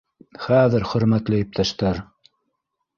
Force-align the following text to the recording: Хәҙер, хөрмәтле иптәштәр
Хәҙер, 0.45 0.87
хөрмәтле 0.93 1.43
иптәштәр 1.47 2.05